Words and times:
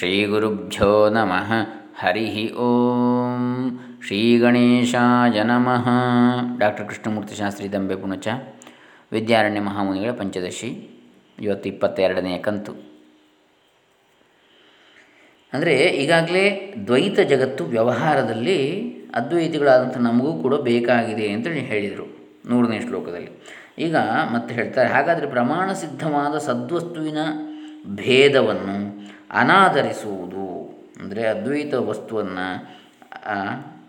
ಶ್ರೀಗುರುಭ್ಯೋ 0.00 0.92
ನಮಃ 1.14 1.50
ಹರಿ 2.00 2.28
ಓಂ 2.66 3.42
ಶ್ರೀ 4.04 4.20
ಗಣೇಶಾಯ 4.42 5.42
ನಮಃ 5.50 5.86
ಡಾಕ್ಟರ್ 6.60 6.86
ಕೃಷ್ಣಮೂರ್ತಿ 6.90 7.34
ಶಾಸ್ತ್ರಿ 7.40 7.66
ದಂಬೆ 7.72 7.96
ಪುಣಚ 8.02 8.28
ವಿದ್ಯಾರಣ್ಯ 9.14 9.62
ಮಹಾಮುನಿಗಳ 9.66 10.12
ಪಂಚದಶಿ। 10.20 10.70
ಇವತ್ತು 11.38 11.68
ಇಪ್ಪತ್ತೆರಡನೆಯ 11.72 12.38
ಕಂತು. 12.46 12.72
ಅಂದರೆ 15.52 15.74
ಈಗಾಗಲೇ 16.04 16.44
ದ್ವೈತ 16.86 17.18
ಜಗತ್ತು 17.34 17.66
ವ್ಯವಹಾರದಲ್ಲಿ 17.74 18.58
ಅದ್ವೈತಿಗಳಾದಂಥ 19.20 19.98
ನಮಗೂ 20.08 20.32
ಕೂಡ 20.44 20.54
ಬೇಕಾಗಿದೆ 20.70 21.28
ಅಂತೇಳಿ 21.34 21.66
ಹೇಳಿದರು 21.72 22.08
ನೂರನೇ 22.50 22.80
ಶ್ಲೋಕದಲ್ಲಿ. 22.86 23.30
ಈಗ 23.86 23.96
ಮತ್ತೆ 24.34 24.50
ಹೇಳ್ತಾರೆ, 24.60 24.90
ಹಾಗಾದರೆ 24.96 25.28
ಪ್ರಮಾಣ 25.36 25.68
ಸಿದ್ಧವಾದ 25.84 26.34
ಸದ್ವಸ್ತುವಿನ 26.48 27.18
ಭೇದವನ್ನು 28.02 28.78
ಅನಾದರಿಸುವುದು 29.30 30.46
ಅಂದರೆ 31.00 31.26
ಅದ್ವೈತ 31.26 31.74
ವಸ್ತುವನ್ನು 31.74 32.46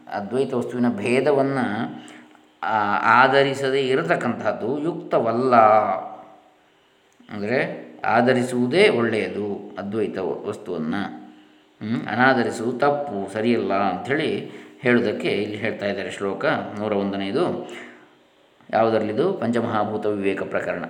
ಅದ್ವೈತ 0.07 0.53
ವಸ್ತುವಿನ 0.53 0.89
ಭೇದವನ್ನು 0.89 1.65
ಆಧರಿಸದೇ 3.03 3.81
ಇರತಕ್ಕಂಥದ್ದು 3.87 4.79
ಯುಕ್ತವಲ್ಲ. 4.79 5.55
ಅಂದರೆ 7.29 7.59
ಆಧರಿಸುವುದೇ 8.05 8.89
ಒಳ್ಳೆಯದು 8.89 9.75
ಅದ್ವೈತ 9.77 10.17
ವಸ್ತುವನ್ನು. 10.17 11.21
ಅನಾದರಿಸುವುದು 12.07 12.79
ತಪ್ಪು, 12.79 13.33
ಸರಿಯಲ್ಲ 13.33 13.73
ಅಂಥೇಳಿ 13.73 14.51
ಹೇಳುವುದಕ್ಕೆ 14.81 15.27
ಇಲ್ಲಿ 15.27 15.57
ಹೇಳ್ತಾ 15.57 15.85
ಇದ್ದಾರೆ 15.85 16.11
ಶ್ಲೋಕ 16.11 16.45
ನೂರ 16.45 16.93
ಒಂದನೆಯದು 16.93 17.71
ಯಾವುದರಲ್ಲಿದು? 18.69 19.33
ಪಂಚಮಹಾಭೂತ 19.33 20.05
ವಿವೇಕ 20.05 20.43
ಪ್ರಕರಣ. 20.43 20.85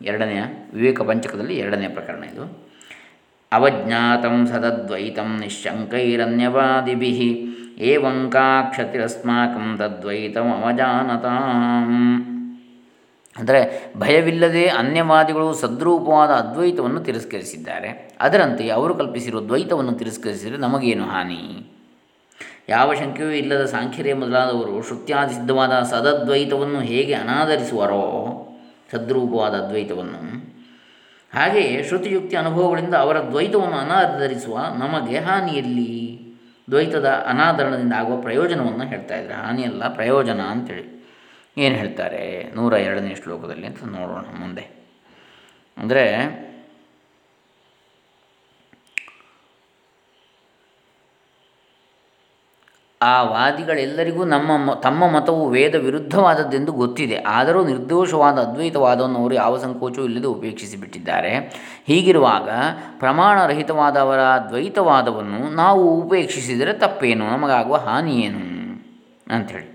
ಎರಡನೆಯ 0.00 0.42
ವಿವೇಕ 0.74 1.00
ಪಂಚಕದಲ್ಲಿ 1.00 1.56
ಎರಡನೇ 1.56 1.88
ಪ್ರಕರಣ 1.88 2.24
ಇದು. 2.24 2.71
ಅವಜ್ಞಾತಂ 3.52 4.36
ಸದದ್ವೈತಂ 4.46 5.30
ನಿಶಂಕೈರನ್ಯವಾದಿಭಿ 5.40 7.12
ಏವಂಕಾಕ್ಷತಿರಸ್ಮಾಕಂ 7.78 9.66
ತದ್ವೈತಂ 9.78 10.48
ಅವಜಾನತಾಂ 10.52 11.90
ಅಂದರೆ 13.36 13.60
ಭಯವಿಲ್ಲದೆ 13.96 14.64
ಅನ್ಯವಾದಿಗಳು 14.68 15.54
ಸದ್ರೂಪವಾದ 15.54 16.30
ಅದ್ವೈತವನ್ನು 16.30 17.00
ತಿರಸ್ಕರಿಸಿದ್ದಾರೆ. 17.00 18.16
ಅದರಂತೆ 18.20 18.68
ಅವರು 18.68 18.94
ಕಲ್ಪಿಸಿರುವ 18.94 19.40
ದ್ವೈತವನ್ನು 19.40 19.92
ತಿರಸ್ಕರಿಸಿದರೆ 19.92 20.56
ನಮಗೇನು 20.56 21.04
ಹಾನಿ? 21.04 21.40
ಯಾವ 22.68 22.94
ಶಂಕೆಯೂ 22.94 23.30
ಇಲ್ಲದ 23.30 23.64
ಸಾಂಖ್ಯರೇ 23.64 24.12
ಮೊದಲಾದವರು 24.12 24.82
ಶ್ರುತ್ಯಾದಿ 24.82 25.34
ಸಿದ್ಧವಾದ 25.34 25.74
ಸದದ್ವೈತವನ್ನು 25.82 26.80
ಹೇಗೆ 26.80 27.14
ಅನಾದರಿಸುವರೋ 27.14 28.04
ಸದ್ರೂಪವಾದ 28.92 29.54
ಅದ್ವೈತವನ್ನು 29.54 30.51
ಹಾಗೆಯೇ 31.34 31.82
ಶ್ರುತಿಯುಕ್ತಿ 31.82 32.36
ಅನುಭವಗಳಿಂದ 32.36 32.94
ಅವರ 32.94 33.18
ದ್ವೈತವನ್ನು 33.18 33.76
ಅನಾದರಿಸುವ 33.76 34.58
ನಮಗೆ 34.58 35.18
ಹಾನಿಯಲ್ಲಿ 35.18 35.92
ದ್ವೈತದ 36.70 37.08
ಅನಾದರಣದಿಂದ 37.26 37.92
ಆಗುವ 37.92 38.20
ಪ್ರಯೋಜನವನ್ನು 38.20 38.84
ಹೇಳ್ತಾ 38.84 39.16
ಇದ್ದಾರೆ. 39.16 39.42
ಹಾನಿಯಲ್ಲ 39.42 39.88
ಪ್ರಯೋಜನ 39.88 40.40
ಅಂತೇಳಿ 40.40 40.84
ಏನು 41.58 41.74
ಹೇಳ್ತಾರೆ? 41.74 42.52
ನೂರ 42.54 42.72
ಎರಡನೇ 42.72 43.14
ಶ್ಲೋಕದಲ್ಲಿ 43.14 43.66
ಅಂತ 43.66 43.84
ನೋಡೋಣ 43.84 44.24
ಮುಂದೆ. 44.40 44.64
ಅಂದರೆ 45.76 46.04
ಆ 53.02 53.22
ವಾದಿಗಳೆಲ್ಲರಿಗೂ 53.22 54.24
ನಮ್ಮ 54.24 54.74
ತಮ್ಮ 54.74 55.08
ಮತವು 55.08 55.48
ವೇದ 55.48 55.74
ವಿರುದ್ಧವಾದದ್ದೆಂದು 55.74 56.72
ಗೊತ್ತಿದೆ. 56.72 57.16
ಆದರೂ 57.16 57.66
ನಿರ್ದೋಷವಾದ 57.66 58.38
ಅದ್ವೈತವಾದವನ್ನು 58.38 59.18
ಅವರು 59.18 59.34
ಯಾವ 59.34 59.58
ಸಂಕೋಚವೂ 59.58 60.04
ಇಲ್ಲದೆ 60.04 60.26
ಉಪೇಕ್ಷಿಸಿಬಿಟ್ಟಿದ್ದಾರೆ. 60.26 61.32
ಹೀಗಿರುವಾಗ 61.86 62.50
ಪ್ರಮಾಣರಹಿತವಾದವರ 62.98 64.18
ದ್ವೈತವಾದವನ್ನು 64.48 65.54
ನಾವು 65.54 66.00
ಉಪೇಕ್ಷಿಸಿದರೆ 66.00 66.72
ತಪ್ಪೇನು? 66.72 67.24
ನಮಗಾಗುವ 67.30 67.76
ಹಾನಿಯೇನು? 67.76 68.38
ಅಂಥೇಳಿ. 69.34 69.72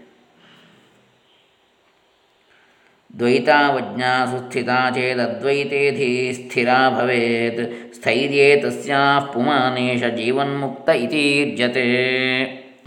ದ್ವೈತಾವಜ್ಞಾ 3.19 4.25
ಸುಸ್ಥಿತಾ 4.25 4.89
ಚೇದದ್ವೈತೇಧಿ 4.89 6.11
ಸ್ಥಿರ 6.33 6.69
ಭವೇತ್, 6.89 7.93
ಸ್ಥೈರ್ಯೇ 7.93 8.49
ತಸ್ಯಾ 8.55 9.19
ಜೀವನ್ಮುಕ್ತ 10.15 10.89
ಇತೀರ್ಜತೆ 10.89 11.87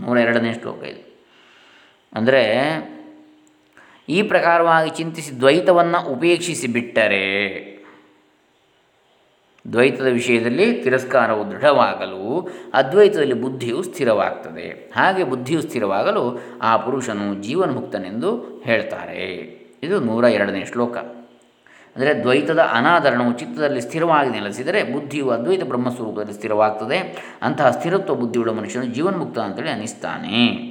ನೂರ 0.01 0.19
ಎರಡನೇ 0.19 0.53
ಶ್ಲೋಕ 0.53 0.83
ಇದು. 0.83 1.25
ಅಂದರೆ, 2.13 2.43
ಈ 4.09 4.23
ಪ್ರಕಾರವಾಗಿ 4.23 4.91
ಚಿಂತಿಸಿ 4.91 5.41
ದ್ವೈತವನ್ನು 5.41 6.07
ಉಪೇಕ್ಷಿಸಿ 6.07 6.67
ಬಿಟ್ಟರೆ, 6.67 7.81
ದ್ವೈತದ 9.73 10.07
ವಿಷಯದಲ್ಲಿ 10.07 10.83
ತಿರಸ್ಕಾರವು 10.83 11.51
ದೃಢವಾಗಲು 11.51 12.49
ಅದ್ವೈತದಲ್ಲಿ 12.75 13.35
ಬುದ್ಧಿಯು 13.35 13.83
ಸ್ಥಿರವಾಗ್ತದೆ. 13.83 14.93
ಹಾಗೆ 14.97 15.25
ಬುದ್ಧಿಯು 15.25 15.61
ಸ್ಥಿರವಾಗಲು 15.61 16.41
ಆ 16.63 16.77
ಪುರುಷನು 16.77 17.43
ಜೀವನ್ಮುಕ್ತನೆಂದು 17.43 18.61
ಹೇಳ್ತಾರೆ. 18.65 19.25
ಇದು 19.83 20.01
ನೂರ 20.01 20.25
ಎರಡನೇ 20.25 20.65
ಶ್ಲೋಕ. 20.65 20.97
ಅಂದರೆ 21.97 22.15
ದ್ವೈತದ 22.15 22.59
ಅನಾದರಣವು 22.59 23.33
ಚಿತ್ತದಲ್ಲಿ 23.33 23.81
ಸ್ಥಿರವಾಗಿ 23.81 24.31
ನೆಲೆಸಿದರೆ 24.31 24.83
ಬುದ್ಧಿಯು 24.83 25.31
ಅದ್ವೈತ 25.31 25.65
ಬ್ರಹ್ಮಸ್ವರೂಪದಲ್ಲಿ 25.65 26.33
ಸ್ಥಿರವಾಗ್ತದೆ. 26.33 26.99
ಅಂತಹ 27.43 27.71
ಸ್ಥಿರತ್ವ 27.71 28.15
ಬುದ್ಧಿಯುಳ್ಳ 28.15 28.51
ಮನುಷ್ಯನು 28.51 28.85
ಜೀವನ್ಮುಕ್ತ 28.85 29.39
ಅಂತೇಳಿ 29.39 29.71
ಅನಿಸ್ತಾನೆ. 29.71 30.71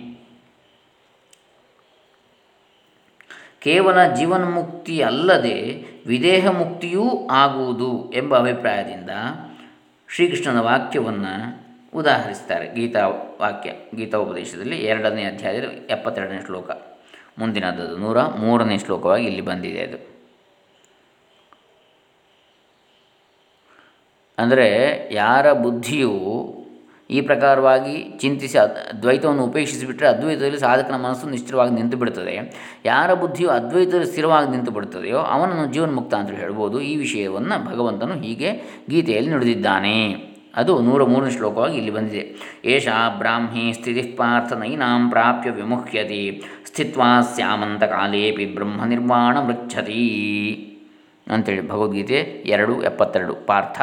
ಕೇವಲ 3.62 4.14
ಜೀವನ್ಮುಕ್ತಿ 4.14 5.02
ಅಲ್ಲದೆ 5.02 5.86
ವಿದೇಹ 6.08 6.50
ಮುಕ್ತಿಯೂ 6.50 7.28
ಆಗುವುದು 7.32 8.12
ಎಂಬ 8.16 8.38
ಅಭಿಪ್ರಾಯದಿಂದ 8.38 9.10
ಶ್ರೀಕೃಷ್ಣನ 10.16 10.60
ವಾಕ್ಯವನ್ನು 10.60 11.34
ಉದಾಹರಿಸ್ತಾರೆ. 11.98 12.74
ಗೀತಾ 12.74 13.08
ವಾಕ್ಯ 13.42 13.72
ಗೀತಾ 13.96 14.18
ಉಪದೇಶದಲ್ಲಿ 14.18 14.76
ಎರಡನೇ 14.76 15.24
ಅಧ್ಯಾಯದಲ್ಲಿ 15.24 15.76
ಎಪ್ಪತ್ತೆರಡನೇ 15.76 16.42
ಶ್ಲೋಕ. 16.46 16.70
ಮುಂದಿನದ್ದು 17.40 17.98
ನೂರ 17.98 18.24
ಮೂರನೇ 18.24 18.78
ಶ್ಲೋಕವಾಗಿ 18.78 19.26
ಇಲ್ಲಿ 19.26 19.42
ಬಂದಿದೆ 19.42 19.82
ಅದು. 19.82 20.19
ಅಂದರೆ 24.40 24.68
ಯಾರ 25.12 25.54
ಬುದ್ಧಿಯು 25.54 26.16
ಈ 27.10 27.20
ಪ್ರಕಾರವಾಗಿ 27.22 27.94
ಚಿಂತಿಸಿ 28.22 28.58
ದ್ವೈತವನ್ನು 29.02 29.44
ಉಪೇಕ್ಷಿಸಿಬಿಟ್ರೆ 29.44 30.08
ಅದ್ವೈತದಲ್ಲಿ 30.08 30.60
ಸಾಧಕನ 30.60 30.98
ಮನಸ್ಸು 31.06 31.30
ನಿಶ್ಚಿತವಾಗಿ 31.30 31.74
ನಿಂತು 31.76 31.98
ಬಿಡುತ್ತದೆ 31.98 32.36
ಯಾರ 32.86 33.14
ಬುದ್ಧಿಯು 33.14 33.50
ಅದ್ವೈತದಲ್ಲಿ 33.50 34.06
ಸ್ಥಿರವಾಗಿ 34.06 34.50
ನಿಂತು 34.52 34.72
ಬಿಡುತ್ತದೆಯೋ 34.72 35.18
ಅವನನ್ನು 35.36 35.66
ಜೀವನ್ಮುಕ್ತ 35.74 36.14
ಅಂತ 36.14 36.32
ಹೇಳ್ಬೋದು. 36.32 36.78
ಈ 36.82 36.96
ವಿಷಯವನ್ನು 36.96 37.58
ಭಗವಂತನು 37.70 38.14
ಹೀಗೆ 38.14 38.52
ಗೀತೆಯಲ್ಲಿ 38.90 39.32
ನುಡಿದಿದ್ದಾನೆ. 39.32 39.98
ಅದು 40.56 40.74
ನೂರ 40.82 41.04
ಮೂರನೇ 41.04 41.32
ಶ್ಲೋಕವಾಗಿ 41.32 41.76
ಇಲ್ಲಿ 41.78 41.92
ಬಂದಿದೆ. 41.92 42.24
ಏಷ 42.66 42.88
ಬ್ರಾಹ್ಮಿ 43.18 43.66
ಸ್ಥಿತಿ 43.74 44.02
ಪಾರ್ಥ 44.02 44.54
ನೈನಾಂ 44.54 45.10
ಪ್ರಾಪ್ಯ 45.10 45.50
ವಿಮುಖ್ಯತಿ. 45.50 46.24
ಸ್ಥಿತ್ವಾ 46.68 47.22
ಸ್ಯಾಮಂತ 47.36 47.84
ಕಾಲೇಪಿ 47.84 48.46
ಬ್ರಹ್ಮ 48.46 48.86
ನಿರ್ಮಾಣ 48.86 49.38
ಮೃಚ್ಛತಿ 49.40 50.04
ಅಂಥೇಳಿ 51.30 51.70
ಭಗವದ್ಗೀತೆ 51.70 52.16
ಎರಡು 52.46 52.84
ಎಪ್ಪತ್ತೆರಡು 52.84 53.36
ಪಾರ್ಥ, 53.36 53.82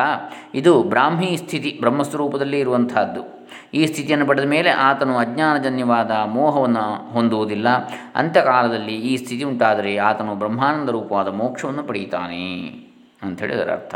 ಇದು 0.54 0.82
ಬ್ರಾಹ್ಮಿ 0.82 1.36
ಸ್ಥಿತಿ, 1.36 1.78
ಬ್ರಹ್ಮಸ್ವರೂಪದಲ್ಲಿ 1.80 2.58
ಇರುವಂತಹದ್ದು 2.58 3.36
ಈ 3.74 3.86
ಸ್ಥಿತಿಯನ್ನು 3.86 4.26
ಪಡೆದ 4.26 4.44
ಮೇಲೆ 4.44 4.70
ಆತನು 4.70 5.16
ಅಜ್ಞಾನಜನ್ಯವಾದ 5.16 6.10
ಮೋಹವನ್ನು 6.10 7.12
ಹೊಂದುವುದಿಲ್ಲ. 7.12 7.68
ಅಂತ್ಯಕಾಲದಲ್ಲಿ 8.14 8.94
ಈ 8.94 9.16
ಸ್ಥಿತಿ 9.16 9.44
ಉಂಟಾದರೆ 9.44 9.96
ಆತನು 9.96 10.34
ಬ್ರಹ್ಮಾನಂದ 10.34 10.88
ರೂಪವಾದ 10.88 11.28
ಮೋಕ್ಷವನ್ನು 11.28 11.82
ಪಡೆಯುತ್ತಾನೆ 11.82 12.66
ಅಂಥೇಳಿ 13.22 13.54
ಅದರ 13.54 13.70
ಅರ್ಥ. 13.70 13.94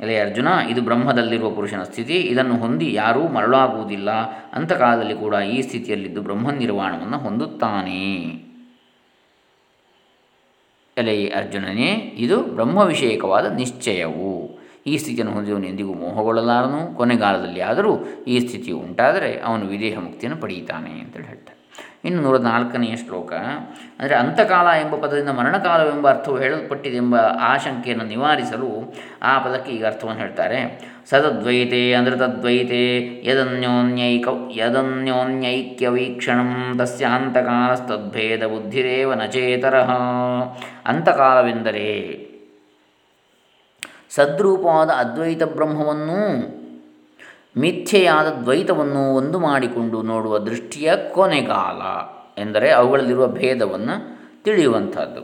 ಅದೇ 0.00 0.18
ಅರ್ಜುನ, 0.18 0.48
ಇದು 0.68 0.82
ಬ್ರಹ್ಮದಲ್ಲಿರುವ 0.82 1.50
ಪುರುಷನ 1.50 1.82
ಸ್ಥಿತಿ, 1.82 2.14
ಇದನ್ನು 2.14 2.56
ಹೊಂದಿ 2.56 2.94
ಯಾರೂ 2.94 3.28
ಮರಳಾಗುವುದಿಲ್ಲ. 3.28 4.10
ಅಂತಕಾಲದಲ್ಲಿ 4.52 5.14
ಕೂಡ 5.14 5.34
ಈ 5.34 5.62
ಸ್ಥಿತಿಯಲ್ಲಿದ್ದು 5.62 6.22
ಬ್ರಹ್ಮ 6.22 6.50
ನಿರ್ವಾಣವನ್ನು 6.50 7.18
ಹೊಂದುತ್ತಾನೆ. 7.18 8.51
ಎಲೆ 11.02 11.28
ಅರ್ಜುನನೇ, 11.28 12.14
ಇದು 12.16 12.42
ಬ್ರಹ್ಮ 12.42 12.78
ವಿಷಯಕವಾದ 12.78 13.52
ನಿಶ್ಚಯವು. 13.52 14.58
ಈ 14.86 14.96
ಸ್ಥಿತಿಯನ್ನು 14.96 15.34
ಹೊಂದಿದವನು 15.34 15.66
ಎಂದಿಗೂ 15.66 15.94
ಮೋಹಗೊಳ್ಳಲಾರನು. 15.94 16.96
ಕೊನೆಗಾಲದಲ್ಲಿ 16.96 17.60
ಆದರೂ 17.60 18.04
ಈ 18.28 18.38
ಸ್ಥಿತಿಯು 18.38 18.78
ಉಂಟಾದರೆ 18.78 19.40
ಅವನು 19.40 19.66
ವಿದೇಹ 19.66 19.98
ಮುಕ್ತಿಯನ್ನು 19.98 20.42
ಪಡೆಯುತ್ತಾನೆ 20.42 20.90
ಅಂತೇಳಿ 20.90 21.26
ಹೇಳ್ತಾರೆ. 21.26 21.61
ಇನ್ನು 22.04 22.20
ನೂರ 22.22 22.36
ನಾಲ್ಕನೆಯ 22.38 22.94
ಶ್ಲೋಕ. 22.96 23.32
ಅಂದರೆ 23.98 24.14
ಅಂತಕಾಲ 24.14 24.68
ಎಂಬ 24.84 24.94
ಪದದಿಂದ 25.02 25.28
ಮರಣಕಾಲವೆಂಬ 25.28 26.06
ಅರ್ಥವು 26.08 26.36
ಹೇಳಲ್ಪಟ್ಟಿದೆ 26.38 26.96
ಎಂಬ 26.96 27.16
ಆಶಂಕೆಯನ್ನು 27.50 28.04
ನಿವಾರಿಸಲು 28.04 28.70
ಆ 29.22 29.32
ಪದಕ್ಕೆ 29.38 29.70
ಈಗ 29.72 29.84
ಅರ್ಥವನ್ನು 29.86 30.20
ಹೇಳ್ತಾರೆ. 30.20 30.58
ಸದದ್ವೈತೆ 31.10 31.82
ಅಂದರೆ 31.94 32.16
ತದ್ವೈತೆ 32.16 32.82
ಯದನ್ಯೋನ್ಯೈಕ, 33.28 34.28
ಯದನ್ಯೋನ್ಯೈಕ್ಯ 34.56 35.88
ವೀಕ್ಷಣಂ 35.88 36.50
ತಸ್ಯ 36.78 37.04
ಅಂತಕಾಲಸ್ತದ್ಭೇದ 37.04 38.42
ಬುದ್ಧಿರೇವ 38.46 39.14
ನಚೇತರ 39.14 39.76
ಅಂತಕಾಲವೆಂದರೆ 40.86 41.88
ಸದ್ರೂಪವಾದ 44.10 44.90
ಅದ್ವೈತ 45.02 45.42
ಬ್ರಹ್ಮವನ್ನು 45.42 46.18
ಮಿಥ್ಯೆಯಾದ 47.58 48.26
ದ್ವೈತವನ್ನು 48.26 49.14
ಒಂದು 49.14 49.38
ಮಾಡಿಕೊಂಡು 49.38 50.02
ನೋಡುವ 50.02 50.38
ದೃಷ್ಟಿಯ 50.38 50.92
ಕೊನೆಗಾಲ 51.12 51.82
ಎಂದರೆ 52.40 52.70
ಅವುಗಳಲ್ಲಿರುವ 52.70 53.26
ಭೇದವನ್ನು 53.26 54.18
ತಿಳಿಯುವಂಥದ್ದು. 54.44 55.22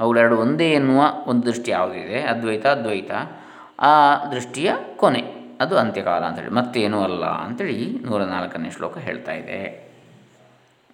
ಅವುಗಳೆರಡು 0.00 0.36
ಒಂದೇ 0.36 0.70
ಎನ್ನುವ 0.70 1.02
ಒಂದು 1.26 1.46
ದೃಷ್ಟಿ 1.46 1.70
ಯಾವುದಿದೆ? 1.70 2.20
ಅದ್ವೈತ 2.20 2.66
ಅದ್ವೈತ. 2.66 3.10
ಆ 3.78 4.24
ದೃಷ್ಟಿಯ 4.24 4.72
ಕೊನೆ. 4.96 5.20
ಅದು 5.60 5.78
ಅಂತ್ಯಕಾಲ 5.78 6.22
ಅಂತೇಳಿ. 6.22 6.50
ಮತ್ತೇನೂ 6.50 7.00
ಅಲ್ಲ 7.00 7.24
ಅಂಥೇಳಿ 7.24 7.98
ನೂರ 8.02 8.22
ನಾಲ್ಕನೇ 8.22 8.70
ಶ್ಲೋಕ 8.70 8.98
ಹೇಳ್ತಾ 8.98 9.32
ಇದೆ. 9.32 9.88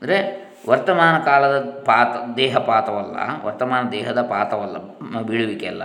ಅಂದರೆ 0.02 0.53
ವರ್ತಮಾನ 0.68 1.16
ಕಾಲದ 1.24 1.56
ಪಾತ, 1.86 2.12
ದೇಹ 2.36 2.54
ಪಾತವಲ್ಲ, 2.58 3.16
ವರ್ತಮಾನ 3.46 3.82
ದೇಹದ 3.92 4.20
ಪಾತವಲ್ಲ 4.22 4.76
ಬೀಳುವಿಕೆ 5.28 5.66
ಅಲ್ಲ 5.66 5.82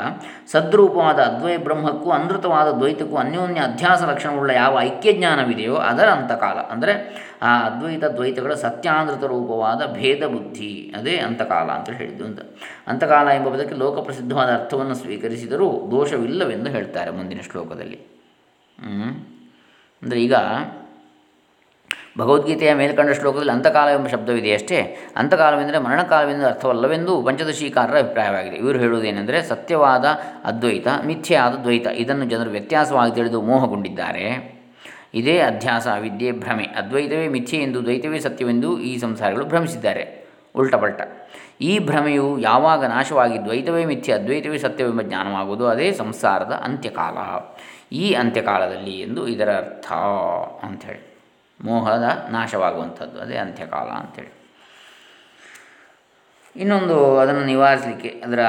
ಸದ್ರೂಪವಾದ 0.52 1.20
ಅದ್ವೈ 1.20 1.56
ಬ್ರಹ್ಮಕ್ಕೂ, 1.58 2.10
ಅನೃತವಾದ 2.10 2.70
ದ್ವೈತಕ್ಕೂ, 2.72 3.16
ಅನ್ಯೋನ್ಯ 3.16 3.62
ಅಧ್ಯಾಸ 3.62 4.02
ಲಕ್ಷಣವುಳ್ಳ 4.04 4.52
ಯಾವ 4.52 4.82
ಐಕ್ಯಜ್ಞಾನವಿದೆಯೋ 4.82 5.76
ಅದರ 5.90 6.08
ಅಂತಕಾಲ 6.10 6.60
ಅಂದರೆ 6.76 6.94
ಆ 7.42 7.52
ಅದ್ವೈತ 7.66 8.06
ದ್ವೈತಗಳ 8.16 8.54
ಸತ್ಯಾನೃತ 8.54 9.24
ರೂಪವಾದ 9.24 9.82
ಭೇದ 9.94 10.24
ಬುದ್ಧಿ. 10.28 10.72
ಅದೇ 10.98 11.16
ಅಂತಕಾಲ 11.18 11.70
ಅಂತ 11.72 11.90
ಹೇಳಿದ್ದು 11.90 12.26
ಅಂತ. 12.26 12.42
ಅಂತಕಾಲ 12.88 13.28
ಎಂಬ 13.30 13.48
ಪದಕ್ಕೆ 13.50 13.76
ಲೋಕಪ್ರಸಿದ್ಧವಾದ 13.76 14.50
ಅರ್ಥವನ್ನು 14.60 14.96
ಸ್ವೀಕರಿಸಿದರೂ 14.96 15.70
ದೋಷವಿಲ್ಲವೆಂದು 15.92 16.70
ಹೇಳ್ತಾರೆ 16.70 17.12
ಮುಂದಿನ 17.12 17.44
ಶ್ಲೋಕದಲ್ಲಿ. 17.52 18.00
ಅಂದರೆ 20.02 20.20
ಈಗ 20.22 20.36
ಭಗವದ್ಗೀತೆಯ 22.18 22.74
ಮೇಲ್ಕಂಡ 22.74 23.10
ಶ್ಲೋಕದಲ್ಲಿ 23.10 23.52
ಅಂತಕಾಲ 23.52 23.90
ಎಂಬ 23.90 24.08
ಶಬ್ದವಿದೆಯಷ್ಟೇ 24.08 24.98
ಅಂತಕಾಲವೆಂದರೆ 25.16 25.80
ಮರಣಕಾಲವೆಂದು 25.80 26.46
ಅರ್ಥವಲ್ಲವೆಂದು 26.46 27.24
ಪಂಚದಶೀಕಾರರ 27.24 27.98
ಅಭಿಪ್ರಾಯವಾಗಿದೆ. 27.98 28.56
ಇವರು 28.56 28.80
ಹೇಳುವುದೇನೆಂದರೆ 28.80 29.42
ಸತ್ಯವಾದ 29.42 30.06
ಅದ್ವೈತ, 30.46 30.88
ಮಿಥ್ಯೆಯಾದ 31.06 31.54
ದ್ವೈತ, 31.56 31.88
ಇದನ್ನು 31.88 32.26
ಜನರು 32.26 32.50
ವ್ಯತ್ಯಾಸವಾಗಿ 32.50 33.16
ತಿಳಿದು 33.16 33.42
ಮೋಹಗೊಂಡಿದ್ದಾರೆ. 33.42 34.60
ಇದೇ 35.14 35.40
ಅಧ್ಯಾಸ, 35.40 35.88
ವಿದ್ಯೆ, 36.00 36.32
ಭ್ರಮೆ. 36.32 36.64
ಅದ್ವೈತವೇ 36.64 37.28
ಮಿಥ್ಯೆ 37.28 37.60
ಎಂದು 37.60 37.82
ದ್ವೈತವೇ 37.82 38.20
ಸತ್ಯವೆಂದು 38.20 38.80
ಈ 38.80 38.98
ಸಂಸಾರಗಳು 38.98 39.46
ಭ್ರಮಿಸಿದ್ದಾರೆ. 39.46 40.26
ಉಲ್ಟಪಲ್ಟ 40.56 41.02
ಈ 41.62 41.80
ಭ್ರಮೆಯು 41.80 42.40
ಯಾವಾಗ 42.40 42.86
ನಾಶವಾಗಿ 42.86 43.46
ದ್ವೈತವೇ 43.46 43.86
ಮಿಥ್ಯೆ, 43.86 44.16
ಅದ್ವೈತವೇ 44.16 44.58
ಸತ್ಯವೆಂಬ 44.58 45.02
ಜ್ಞಾನವಾಗುವುದು 45.02 45.68
ಅದೇ 45.68 45.92
ಸಂಸಾರದ 45.92 46.52
ಅಂತ್ಯಕಾಲ. 46.52 47.18
ಈ 47.96 48.14
ಅಂತ್ಯಕಾಲದಲ್ಲಿ 48.14 49.00
ಎಂದು 49.00 49.28
ಇದರ 49.28 49.50
ಅರ್ಥ 49.50 49.92
ಅಂಥೇಳಿ. 50.66 51.09
ಮೋಹದ 51.68 52.08
ನಾಶವಾಗುವಂಥದ್ದು. 52.32 53.18
ಅದೇ 53.22 53.38
ಅಂತ್ಯಕಾಲ 53.46 53.90
ಅಂಥೇಳಿ 54.02 54.32
ಇನ್ನೊಂದು 56.56 56.96
ಅದನ್ನು 57.18 57.44
ನಿವಾರಿಸಲಿಕ್ಕೆ 57.46 58.10
ಅದರ, 58.26 58.42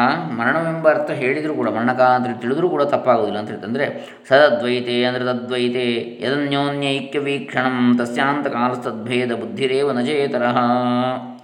ಆ 0.00 0.02
ಮರಣವೆಂಬ 0.38 0.86
ಅರ್ಥ 0.88 1.10
ಹೇಳಿದರೂ 1.20 1.52
ಕೂಡ 1.54 1.68
ಮರಣಕಾಲ 1.76 2.10
ಅಂತ 2.18 2.40
ತಿಳಿದರೂ 2.42 2.68
ಕೂಡ 2.74 2.82
ತಪ್ಪಾಗುವುದಿಲ್ಲ 2.82 3.38
ಅಂತ 3.40 3.50
ಹೇಳ್ತಂದರೆ, 3.50 3.86
ಸದದ್ವೈತೆ 4.28 4.96
ಅಂದರೆ 5.04 5.24
ತದ್ವೈತೆ, 5.24 5.86
ಯದನ್ಯೋನ್ಯೈಕ್ಯ 6.24 7.18
ವೀಕ್ಷಣಂ 7.18 7.78
ತಸ್ಯಾಂತ 7.98 8.46
ಕಾಲಸ್ತದ್ಭೇದ 8.56 9.32
ಬುದ್ಧಿರೇವ 9.42 9.92
ನಜೇತರಹ 9.92 10.58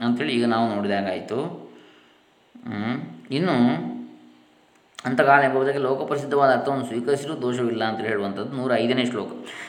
ಅಂಥೇಳಿ 0.06 0.34
ಈಗ 0.38 0.46
ನಾವು 0.54 0.66
ನೋಡಿದಾಗಾಯಿತು. 0.74 1.40
ಇನ್ನು 3.30 3.56
ಅಂತಕಾಲ 5.06 5.40
ಎಂಬುದಕ್ಕೆ 5.42 5.80
ಲೋಕಪ್ರಸಿದ್ಧವಾದ 5.82 6.52
ಅರ್ಥವನ್ನು 6.52 6.86
ಸ್ವೀಕರಿಸಿರೂ 6.86 7.34
ದೋಷವಿಲ್ಲ 7.42 7.84
ಅಂತ 7.84 8.00
ಹೇಳುವಂಥದ್ದು 8.00 8.56
ನೂರ 8.56 8.76
ಐದನೇ 8.76 9.04
ಶ್ಲೋಕ. 9.04 9.28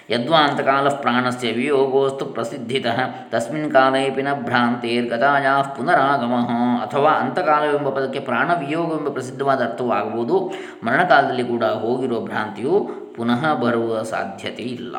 ಯದ್ವಾ 0.10 0.40
ಅಂತಕಾಲ 0.40 0.90
ಪ್ರಾಣಸ್ಯ 0.90 1.52
ವಿಯೋಗೋಸ್ತು 1.52 2.26
ಪ್ರಸಿದ್ಧಿತ, 2.26 2.86
ತಸ್ಮಿನ್ 3.30 3.72
ಕಾಲೇಪಿನ 3.72 4.34
ಭ್ರಾಂತೇರ್ಗತಾಯ 4.34 5.48
ಪುನರಾಗಮ. 5.78 6.34
ಅಥವಾ 6.82 7.12
ಅಂತಕಾಲವೆಂಬ 7.12 7.90
ಪದಕ್ಕೆ 7.90 8.20
ಪ್ರಾಣವಿಯೋಗವೆಂಬ 8.20 9.10
ಪ್ರಸಿದ್ಧವಾದ 9.10 9.62
ಅರ್ಥವೂ 9.62 10.54
ಮರಣಕಾಲದಲ್ಲಿ 10.84 11.44
ಕೂಡ 11.44 11.64
ಹೋಗಿರುವ 11.64 12.20
ಭ್ರಾಂತಿಯು 12.20 12.90
ಪುನಃ 13.16 13.54
ಬರುವ 13.54 14.04
ಸಾಧ್ಯತೆ 14.04 14.64
ಇಲ್ಲ 14.64 14.98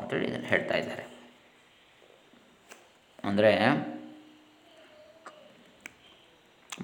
ಅಂತೇಳಿ 0.00 0.26
ಹೇಳ್ತಾ 0.46 0.76
ಇದ್ದಾರೆ. 0.76 1.04
ಅಂದರೆ 3.24 3.93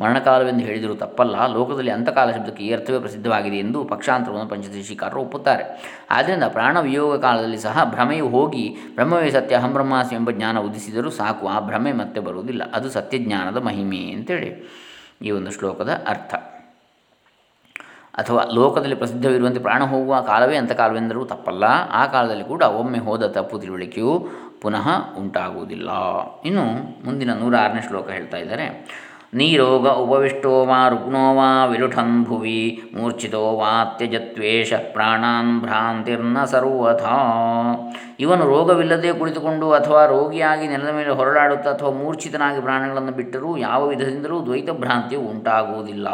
ಮರಣಕಾಲವೆಂದು 0.00 0.64
ಹೇಳಿದರೂ 0.64 0.94
ತಪ್ಪಲ್ಲ. 0.94 1.46
ಲೋಕದಲ್ಲಿ 1.46 1.90
ಅಂತಕಾಲ 1.90 2.30
ಶಬ್ದಕ್ಕೆ 2.30 2.64
ಈ 2.64 2.72
ಅರ್ಥವೇ 2.72 2.98
ಪ್ರಸಿದ್ಧವಾಗಿದೆ 2.98 3.56
ಎಂದು 3.56 3.84
ಪಕ್ಷಾಂತರವನ್ನು 3.84 4.46
ಪಂಚದಶಿಕಾರರು 4.46 5.20
ಒಪ್ಪುತ್ತಾರೆ. 5.20 5.64
ಆದ್ದರಿಂದ 6.10 6.44
ಪ್ರಾಣವಿಯೋಗ 6.44 7.20
ಕಾಲದಲ್ಲಿ 7.20 7.58
ಸಹ 7.58 7.84
ಭ್ರಮೆಯು 7.84 8.28
ಹೋಗಿ 8.28 8.76
ಬ್ರಹ್ಮವೇ 8.94 9.30
ಸತ್ಯ 9.30 9.56
ಅಹಂ 9.56 9.72
ಬ್ರಹ್ಮಾಸ್ಮಿ 9.72 10.16
ಎಂಬ 10.18 10.30
ಜ್ಞಾನ 10.30 10.58
ಉದಿಸಿದರೂ 10.58 11.10
ಸಾಕು. 11.10 11.48
ಆ 11.48 11.60
ಭ್ರಮೆ 11.60 11.92
ಮತ್ತೆ 11.92 12.20
ಬರುವುದಿಲ್ಲ. 12.20 12.62
ಅದು 12.74 12.90
ಸತ್ಯಜ್ಞಾನದ 12.90 13.56
ಮಹಿಮೆ 13.56 14.12
ಅಂತೇಳಿ 14.12 14.70
ಈ 15.22 15.30
ಒಂದು 15.30 15.50
ಶ್ಲೋಕದ 15.50 16.04
ಅರ್ಥ. 16.06 16.34
ಅಥವಾ 18.14 18.42
ಲೋಕದಲ್ಲಿ 18.54 18.94
ಪ್ರಸಿದ್ಧವಿರುವಂತೆ 18.94 19.60
ಪ್ರಾಣ 19.60 19.84
ಹೋಗುವ 19.84 20.20
ಕಾಲವೇ 20.20 20.56
ಅಂತಕಾಲವೆಂದರೂ 20.56 21.24
ತಪ್ಪಲ್ಲ. 21.24 21.64
ಆ 21.90 22.06
ಕಾಲದಲ್ಲಿ 22.06 22.44
ಕೂಡ 22.44 22.62
ಒಮ್ಮೆ 22.62 22.98
ಹೋದ 22.98 23.26
ತಪ್ಪು 23.26 23.58
ತಿಳುವಳಿಕೆಯು 23.58 24.28
ಪುನಃ 24.60 24.88
ಉಂಟಾಗುವುದಿಲ್ಲ. 25.18 25.90
ಇನ್ನು 26.44 26.64
ಮುಂದಿನ 27.04 27.34
ನೂರ 27.34 27.56
ಆರನೇ 27.56 27.82
ಶ್ಲೋಕ 27.88 28.10
ಹೇಳ್ತಾ 28.10 28.36
ಇದ್ದಾರೆ. 28.36 28.66
ನೀರೋಗ 29.34 29.88
ಉಪವಿಷ್ಟೋ 29.88 30.66
ವಾ 30.66 30.88
ರುಗ್ನೋ 30.88 31.34
ವಾ 31.34 31.64
ವಿಲುಠನ್ 31.64 32.24
ಭುವಿ 32.24 32.82
ಮೂರ್ಛಿತೋ 32.94 33.56
ವಾತ್ಯಜತ್ವೇಷ 33.56 34.72
ಪ್ರಾಣಾನ್ 34.92 35.60
ಭ್ರಾಂತಿರ್ನ 35.60 36.44
ಸರ್ವಥಾ. 36.44 37.16
ಇವನು 38.20 38.46
ರೋಗವಿಲ್ಲದೆ 38.46 39.12
ಕುಳಿತುಕೊಂಡು 39.12 39.72
ಅಥವಾ 39.72 40.06
ರೋಗಿಯಾಗಿ 40.06 40.68
ನೆಲದ 40.68 40.88
ಮೇಲೆ 40.88 41.10
ಹೊರಳಾಡುತ್ತಾ 41.10 41.70
ಅಥವಾ 41.70 41.90
ಮೂರ್ಛಿತನಾಗಿ 41.90 42.60
ಪ್ರಾಣಗಳನ್ನು 42.60 43.12
ಬಿಟ್ಟರೂ 43.12 43.56
ಯಾವ 43.56 43.86
ವಿಧದಿಂದಲೂ 43.86 44.44
ದ್ವೈತ 44.44 44.70
ಭ್ರಾಂತಿಯು 44.70 45.20
ಉಂಟಾಗುವುದಿಲ್ಲ. 45.20 46.08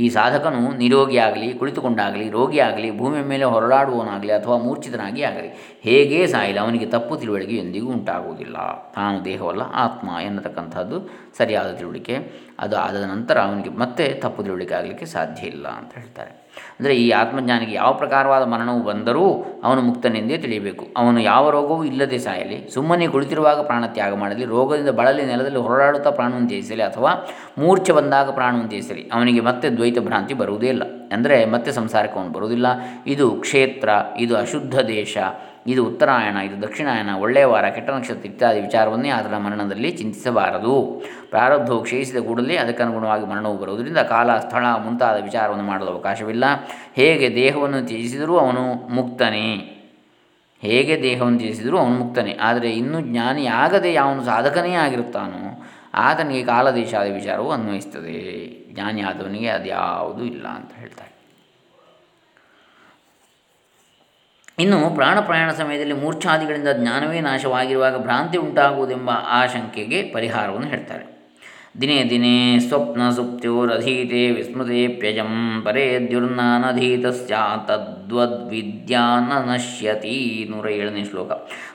ಈ 0.00 0.08
ಸಾಧಕನು 0.08 0.60
ನಿರೋಗಿಯಾಗಲಿ, 0.76 1.48
ಕುಳಿತುಕೊಂಡಾಗಲಿ, 1.52 2.26
ರೋಗಿಯಾಗಲಿ, 2.30 2.98
ಭೂಮಿಯ 2.98 3.22
ಮೇಲೆ 3.22 3.44
ಹೊರಳಾಡುವವನಾಗಲಿ 3.44 4.32
ಅಥವಾ 4.32 4.56
ಮೂರ್ಛಿತನಾಗಿ 4.56 5.22
ಆಗಲಿ, 5.22 5.50
ಹೇಗೇ 5.82 6.20
ಸಾಯಿಲ್ಲ 6.26 6.60
ಅವನಿಗೆ 6.60 6.86
ತಪ್ಪು 6.86 7.16
ತಿಳುವಳಿಕೆ 7.16 7.56
ಎಂದಿಗೂ 7.56 7.90
ಉಂಟಾಗುವುದಿಲ್ಲ. 7.92 8.56
ತಾನು 8.92 9.24
ದೇಹವಲ್ಲ, 9.24 9.62
ಆತ್ಮ 9.74 10.08
ಎನ್ನತಕ್ಕಂಥದ್ದು 10.24 10.98
ಸರಿಯಾದ 11.38 11.70
ತಿಳುವಳಿಕೆ. 11.72 12.16
ಅದು 12.58 12.76
ಆದ 12.76 12.96
ನಂತರ 13.04 13.38
ಅವನಿಗೆ 13.38 13.70
ಮತ್ತೆ 13.84 14.06
ತಪ್ಪು 14.22 14.40
ತಿಳುವಳಿಕೆ 14.42 14.74
ಆಗಲಿಕ್ಕೆ 14.74 15.06
ಸಾಧ್ಯ 15.06 15.42
ಇಲ್ಲ 15.46 15.66
ಅಂತ 15.68 15.92
ಹೇಳ್ತಾರೆ. 15.94 16.32
ಅಂದರೆ 16.80 16.94
ಈ 16.96 17.10
ಆತ್ಮಜ್ಞಾನಿಗೆ 17.10 17.72
ಯಾವ 17.72 17.92
ಪ್ರಕಾರವಾದ 17.92 18.42
ಮರಣವು 18.42 18.82
ಬಂದರೂ 18.82 19.24
ಅವನು 19.64 19.80
ಮುಕ್ತನೆಂದೇ 19.80 20.38
ತಿಳಿಯಬೇಕು. 20.38 20.86
ಅವನು 20.96 21.20
ಯಾವ 21.20 21.50
ರೋಗವೂ 21.50 21.84
ಇಲ್ಲದೆ 21.84 22.18
ಸಾಯಲಿ, 22.18 22.70
ಸುಮ್ಮನೆ 22.74 23.06
ಕುಳಿತಿರುವಾಗ 23.06 23.60
ಪ್ರಾಣ 23.60 23.84
ತ್ಯಾಗ 23.86 24.14
ಮಾಡಲಿ, 24.14 24.44
ರೋಗದಿಂದ 24.44 24.88
ಬಳಲಿ 24.88 25.26
ನೆಲದಲ್ಲಿ 25.26 25.58
ಹೊರಡಾಡುತ್ತಾ 25.58 26.10
ಪ್ರಾಣವನ್ನು 26.10 26.48
ತ್ಯಜಿಸಲಿ 26.48 26.82
ಅಥವಾ 26.82 27.12
ಮೂರ್ಛೆ 27.58 27.92
ಬಂದಾಗ 27.92 28.30
ಪ್ರಾಣವನ್ನು 28.30 28.68
ತ್ಯಜಿಸಲಿ, 28.68 29.10
ಅವನಿಗೆ 29.12 29.40
ಮತ್ತೆ 29.40 29.68
ದ್ವೈತ 29.76 29.98
ಭ್ರಾಂತಿ 29.98 30.34
ಬರುವುದೇ 30.34 30.66
ಇಲ್ಲ. 30.66 30.82
ಅಂದರೆ 31.12 31.44
ಮತ್ತೆ 31.44 31.72
ಸಂಸಾರಕ್ಕೆ 31.72 32.18
ಅವನು 32.20 32.32
ಬರುವುದಿಲ್ಲ. 32.32 32.66
ಇದು 33.06 33.30
ಕ್ಷೇತ್ರ, 33.30 33.88
ಇದು 34.18 34.36
ಅಶುದ್ಧ 34.36 34.80
ದೇಶ 34.80 35.18
ಇದು 35.66 35.86
ಉತ್ತರಾಯಣ, 35.86 36.36
ಇದು 36.36 36.62
ದಕ್ಷಿಣಾಯನ, 36.62 37.10
ಒಳ್ಳೆಯ 37.10 37.44
ವಾರ, 37.44 37.68
ಕೆಟ್ಟ 37.68 37.90
ನಕ್ಷತ್ರ 37.90 38.26
ಇತ್ಯಾದಿ 38.26 38.60
ವಿಚಾರವನ್ನೇ 38.60 39.08
ಅದರ 39.08 39.36
ಮರಣದಲ್ಲಿ 39.36 39.90
ಚಿಂತಿಸಬಾರದು. 39.90 41.02
ಪ್ರಾರಬ್ಧವು 41.30 41.82
ಕ್ಷಯಿಸಿದ 41.82 42.16
ಕೂಡಲೇ 42.16 42.56
ಅದಕ್ಕನುಗುಣವಾಗಿ 42.56 43.26
ಮರಣವು 43.26 43.58
ಬರುವುದರಿಂದ 43.58 43.98
ಕಾಲ, 43.98 44.38
ಸ್ಥಳ 44.38 44.64
ಮುಂತಾದ 44.64 45.22
ವಿಚಾರವನ್ನು 45.22 45.64
ಮಾಡಲು 45.64 45.86
ಅವಕಾಶವಿಲ್ಲ. 45.86 46.44
ಹೇಗೆ 46.94 47.34
ದೇಹವನ್ನು 47.34 47.86
ತ್ಯಜಿಸಿದರೂ 47.86 48.38
ಅವನು 48.38 48.94
ಮುಕ್ತನೇ. 48.94 49.76
ಹೇಗೆ 50.60 51.02
ದೇಹವನ್ನು 51.02 51.38
ತ್ಯಜಿಸಿದರೂ 51.38 51.78
ಅವನು 51.78 51.94
ಮುಕ್ತನೇ. 51.94 52.38
ಆದರೆ 52.40 52.70
ಇನ್ನೂ 52.70 53.00
ಜ್ಞಾನಿಯಾಗದೆ 53.00 53.96
ಅವನು 53.96 54.24
ಸಾಧಕನೇ 54.24 54.72
ಆಗಿರುತ್ತಾನೋ, 54.74 55.66
ಆತನಿಗೆ 55.94 56.44
ಕಾಲದೇಶಾದ 56.44 57.12
ವಿಚಾರವು 57.12 57.50
ಅನ್ವಯಿಸ್ತದೆ 57.52 58.46
ಜ್ಞಾನಿ 58.74 59.02
ಆದವನಿಗೆ 59.02 59.48
ಅದ್ಯಾವುದೂ 59.48 60.24
ಇಲ್ಲ 60.24 60.46
ಅಂತ 60.46 60.70
ಹೇಳ್ತಾರೆ 60.78 61.19
ಇನ್ನು 64.60 64.90
ಪ್ರಾಣ 64.94 65.20
ಪ್ರಯಾಣ 65.20 65.50
ಸಮಯದಲ್ಲಿ 65.50 65.92
ಮೂರ್ಛಾದಿಗಳಿಂದ 65.92 66.68
ಜ್ಞಾನವೇ 66.72 67.20
ನಾಶವಾಗಿರುವಾಗ 67.20 67.96
ಭ್ರಾಂತಿ 67.98 68.38
ಉಂಟಾಗುವುದೆಂಬ 68.38 69.10
ಆಶಂಕೆಗೆ 69.10 70.02
ಪರಿಹಾರವನ್ನು 70.02 70.68
ಹೇಳ್ತಾರೆ. 70.68 71.19
ದಿನೇ 71.74 72.04
ದಿನೇ 72.10 72.58
ಸ್ವಪ್ನ 72.58 73.02
ಸುಪ್ತ್ಯೋರಧೀತೆ 73.10 74.30
ವಿಸ್ಮೃತೆಪ್ಯಜಂ 74.30 75.62
ಪರೇದ್ಯುರ್ನಾನಧೀತ 75.64 77.06
ದ್ಯುರ್ನಾನಧೀತ 77.06 78.94
ನ 79.28 79.32
ನಶ್ಯತಿ 79.48 80.48
ನೂರ 80.50 80.66
ಏಳನೇ 80.68 81.04
ಶ್ಲೋಕ. 81.04 81.30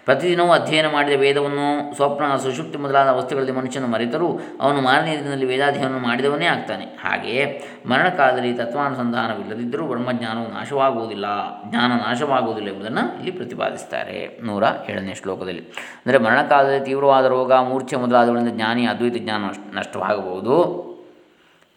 ಪ್ರತಿದಿನವೂ 0.06 0.52
ಅಧ್ಯಯನ 0.52 0.88
ಮಾಡಿದ 0.94 1.16
ವೇದವನ್ನು, 1.20 1.96
ಸ್ವಪ್ನ 1.96 2.36
ಸುಷುಪ್ತಿ 2.36 2.78
ಮೊದಲಾದ 2.78 3.10
ವಸ್ತುಗಳಲ್ಲಿ 3.10 3.52
ಮನುಷ್ಯನು 3.52 3.88
ಮರೆತರೂ 3.88 4.28
ಅವನು 4.62 4.82
ಮಾರನೇ 4.82 5.14
ದಿನದಲ್ಲಿ 5.18 5.46
ವೇದಾಧ್ಯಯನ 5.46 5.98
ಮಾಡಿದವನೇ 5.98 6.46
ಆಗ್ತಾನೆ. 6.46 6.86
ಹಾಗೆಯೇ 7.04 7.46
ಮರಣಕಾಲದಲ್ಲಿ 7.86 8.54
ತತ್ವಾನುಸಂಧಾನವಿಲ್ಲದಿದ್ದರೂ 8.54 9.86
ಬ್ರಹ್ಮಜ್ಞಾನವು 9.88 10.48
ನಾಶವಾಗುವುದಿಲ್ಲ, 10.54 11.25
ಜ್ಞಾನ 11.70 11.92
ನಾಶವಾಗುವುದಿಲ್ಲ 12.08 12.70
ಎಂಬುದನ್ನು 12.70 13.18
ಇಲ್ಲಿ 13.18 13.32
ಪ್ರತಿಪಾದಿಸ್ತಾರೆ 13.32 14.40
ನೂರ 14.44 14.64
ಏಳನೇ 14.90 15.14
ಶ್ಲೋಕದಲ್ಲಿ. 15.14 15.62
ಅಂದರೆ 16.06 16.18
ಮರಣಕಾಲದಲ್ಲಿ 16.18 16.86
ತೀವ್ರವಾದ 16.86 17.25
ರೋಗ, 17.25 17.54
ಮೂರ್ಛೆ 17.54 17.96
ಮೊದಲಾದವುಗಳಿಂದ 17.96 18.50
ಜ್ಞಾನಿ, 18.50 18.86
ಅದ್ವೈತ 18.86 19.18
ಜ್ಞಾನ 19.18 19.44
ನಷ್ಟವಾಗಬಹುದು. 19.86 20.56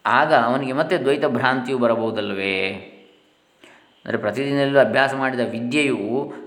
ಆಗ 0.05 0.33
ಅವನಿಗೆ 0.33 0.73
ಮತ್ತೆ 0.73 0.99
ದ್ವೈತ 0.99 1.25
ಭ್ರಾಂತಿಯು 1.25 1.79
ಬರಬಹುದಲ್ಲವೇ 1.79 2.59
ಅಂದರೆ 4.07 4.19
ಪ್ರತಿದಿನದಲ್ಲೂ 4.19 4.79
ಅಭ್ಯಾಸ 4.79 5.15
ಮಾಡಿದ 5.15 5.41
ವಿದ್ಯೆಯು 5.41 6.03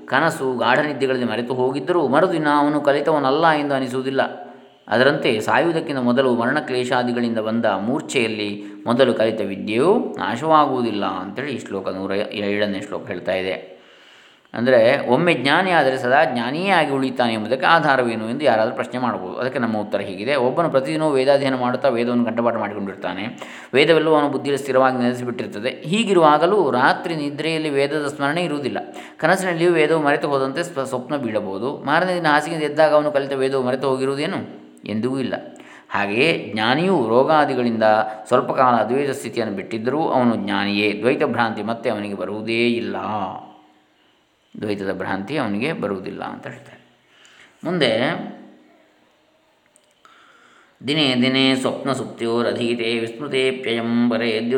ಕನಸು, 0.05 0.57
ಗಾಢನಿದ್ದೆಗಳಲ್ಲಿ 0.57 1.25
ಮರೆತು 1.25 1.53
ಹೋಗಿದ್ದರೂ 1.53 2.07
ಮರುದಿನ 2.07 2.47
ಅವನು 2.59 2.81
ಕಲಿತವನಲ್ಲ 2.81 3.45
ಎಂದು 3.51 3.73
ಅನಿಸುವುದಿಲ್ಲ. 3.73 4.21
ಅದರಂತೆ 4.87 5.39
ಸಾಯುವುದಕ್ಕಿಂತ 5.39 5.99
ಮೊದಲು 5.99 6.35
ಮರಣಕ್ಲೇಶಾದಿಗಳಿಂದ 6.35 7.39
ಬಂದ 7.39 7.65
ಮೂರ್ಛೆಯಲ್ಲಿ 7.65 8.49
ಮೊದಲು 8.85 9.13
ಕಲಿತ 9.13 9.41
ವಿದ್ಯೆಯು 9.41 9.91
ನಾಶವಾಗುವುದಿಲ್ಲ 10.17 11.05
ಅಂತೇಳಿ 11.05 11.51
ಈ 11.55 11.59
ಶ್ಲೋಕ 11.59 11.89
ನೂರ 11.89 12.11
ಏಳನೇ 12.11 12.81
ಶ್ಲೋಕ 12.81 13.07
ಹೇಳ್ತಾ 13.07 13.33
ಇದೆ. 13.33 13.80
ಅಂದರೆ 14.53 15.07
ಒಮ್ಮೆ 15.07 15.33
ಜ್ಞಾನಿ 15.33 15.71
ಆದರೆ 15.71 15.97
ಸದಾ 15.97 16.25
ಜ್ಞಾನಿಯೇ 16.25 16.69
ಆಗಿ 16.69 16.91
ಉಳಿತಾನೆ 16.91 17.33
ಎಂಬುದಕ್ಕೆ 17.33 17.65
ಆಧಾರವೇನು 17.65 18.29
ಎಂದು 18.29 18.45
ಯಾರಾದರೂ 18.45 18.75
ಪ್ರಶ್ನೆ 18.75 18.99
ಮಾಡಬಹುದು. 18.99 19.37
ಅದಕ್ಕೆ 19.37 19.59
ನಮ್ಮ 19.59 19.77
ಉತ್ತರ 19.77 19.99
ಹೀಗಿದೆ. 19.99 20.35
ಒಬ್ಬನು 20.35 20.69
ಪ್ರತಿದಿನವೂ 20.69 21.09
ವೇದಾಧ್ಯಯನ 21.09 21.55
ಮಾಡುತ್ತಾ 21.55 21.89
ವೇದವನ್ನು 21.89 22.25
ಕಂಠಪಾಠ 22.25 22.55
ಮಾಡಿಕೊಂಡಿರ್ತಾನೆ. 22.55 23.23
ವೇದವೆಲ್ಲವೂ 23.73 24.15
ಅವನು 24.15 24.29
ಬುದ್ಧಿಯಲ್ಲಿ 24.29 24.61
ಸ್ಥಿರವಾಗಿ 24.61 24.97
ನೆಲೆಸಿಬಿಟ್ಟಿರ್ತದೆ. 24.97 25.69
ಹೀಗಿರುವಾಗಲೂ 25.69 26.71
ರಾತ್ರಿ 26.71 27.15
ನಿದ್ರೆಯಲ್ಲಿ 27.15 27.69
ವೇದದ 27.69 28.07
ಸ್ಮರಣೆ 28.07 28.43
ಇರುವುದಿಲ್ಲ. 28.43 28.77
ಕನಸಿನಲ್ಲಿಯೂ 29.17 29.71
ವೇದವು 29.71 30.01
ಮರೆತು 30.01 30.29
ಹೋದಂತೆ 30.29 30.63
ಸ್ವಪ್ನ 30.63 31.15
ಬೀಳಬಹುದು. 31.15 31.77
ಮಾರನೇ 31.77 32.15
ದಿನ 32.15 32.27
ಹಾಸಿಗೆ 32.27 32.55
ಎದ್ದಾಗ 32.55 32.93
ಅವನು 32.93 33.11
ಕಲಿತ 33.11 33.33
ವೇದವು 33.33 33.63
ಮರೆತು 33.63 33.89
ಹೋಗಿರುವುದೇನು? 33.89 34.37
ಎಂದಿಗೂ 34.85 35.19
ಇಲ್ಲ. 35.19 35.33
ಹಾಗೆಯೇ 35.89 36.51
ಜ್ಞಾನಿಯು 36.53 37.07
ರೋಗಾದಿಗಳಿಂದ 37.09 37.83
ಸ್ವಲ್ಪ 38.27 38.51
ಕಾಲ 38.51 38.75
ಅದ್ವೈತ 38.75 39.09
ಸ್ಥಿತಿಯನ್ನು 39.09 39.55
ಬಿಟ್ಟಿದ್ದರೂ 39.55 40.01
ಅವನು 40.07 40.35
ಜ್ಞಾನಿಯೇ. 40.35 40.99
ದ್ವೈತ 40.99 41.23
ಭ್ರಾಂತಿ 41.23 41.63
ಮತ್ತೆ 41.63 41.89
ಅವನಿಗೆ 41.89 42.15
ಬರುವುದೇ 42.15 42.67
ಇಲ್ಲ. 42.67 42.95
ದ್ವೈತದ 44.59 44.93
ಭ್ರಾಂತಿ 44.93 45.37
ಅವನಿಗೆ 45.37 45.73
ಬರುವುದಿಲ್ಲ 45.73 46.23
ಅಂತ 46.23 46.47
ಹೇಳ್ತಾರೆ. 46.47 46.81
ಮುಂದೆ 47.63 47.91
ದಿನೇ 50.87 51.15
ದಿನೇ 51.15 51.55
ಸ್ವಪ್ನ 51.55 51.91
ಸುಪ್ತಿಯೋರಧೀತೆ 51.91 53.21
ನದಿ 53.21 53.61
ಪರೇ 54.09 54.51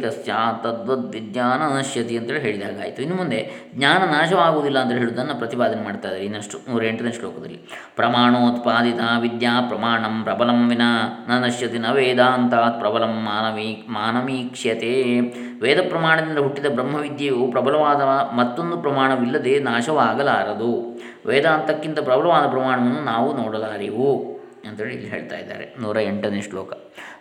ತದ್ವದ್ 0.00 0.62
ತದ್ವದ್ವಿಜ್ಞಾನ 0.62 1.78
ನಶ್ಯತಿ 1.78 2.18
ಅಂತೇಳಿ 2.18 2.40
ಹೇಳಿದಾಗಾಯಿತು 2.40 3.02
ಇನ್ನು 3.02 3.16
ಮುಂದೆ 3.16 3.50
ಜ್ಞಾನ 3.74 3.96
ನಾಶವಾಗುವುದಿಲ್ಲ 3.96 4.78
ಅಂತ 4.78 4.92
ಹೇಳುವುದನ್ನು 4.92 5.38
ಪ್ರತಿಪಾದನೆ 5.38 5.82
ಮಾಡ್ತಾ 5.82 6.08
ಇದ್ದಾರೆ. 6.08 6.24
ಇನ್ನಷ್ಟು 6.24 6.58
ನೂರ 6.58 6.84
ಎಂಟನೇ 6.84 7.12
ಶ್ಲೋಕದಲ್ಲಿ. 7.12 7.58
ಪ್ರಮಾಣೋತ್ಪಾದಿತ 7.96 9.00
ವಿದ್ಯಾ 9.20 9.60
ಪ್ರಮಾಣಂ 9.68 10.24
ಪ್ರಬಲಂ 10.24 10.68
ವಿನ 10.68 10.82
ನ 11.28 11.44
ನಶ್ಯತಿ 11.44 11.78
ನ 11.78 11.86
ವೇದಾಂತಾತ್ 11.92 12.80
ಪ್ರಬಲಂ 12.80 13.24
ಮಾನವೀ 13.24 13.86
ಮಾನವೀಕ್ಷ್ಯತೆ. 13.88 15.20
ವೇದ 15.62 15.78
ಪ್ರಮಾಣದಿಂದ 15.88 16.38
ಹುಟ್ಟಿದ 16.38 16.66
ಬ್ರಹ್ಮವಿದ್ಯೆಯು 16.66 17.48
ಪ್ರಬಲವಾದ 17.50 18.02
ಮತ್ತೊಂದು 18.34 18.76
ಪ್ರಮಾಣವಿಲ್ಲದೆ 18.76 19.58
ನಾಶವಾಗಲಾರದು. 19.58 21.00
ವೇದಾಂತಕ್ಕಿಂತ 21.26 21.98
ಪ್ರಬಲವಾದ 21.98 22.46
ಪ್ರಮಾಣವನ್ನು 22.46 23.04
ನಾವು 23.04 23.36
ನೋಡಲಾರೆವು. 23.36 24.37
ಅಂತೇಳಿ 24.68 24.94
ಇಲ್ಲಿ 24.94 25.08
ಹೇಳ್ತಾ 25.08 25.36
ಇದ್ದಾರೆ. 25.36 25.74
ನೂರ 25.80 26.00
ಎಂಟನೇ 26.00 26.42
ಶ್ಲೋಕ. 26.42 26.72